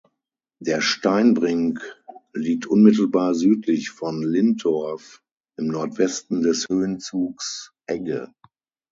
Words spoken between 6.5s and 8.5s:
Höhenzugs Egge.